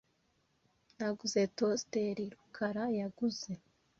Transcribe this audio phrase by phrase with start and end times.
[0.97, 3.51] Naguze toasteri Rukara yaguze.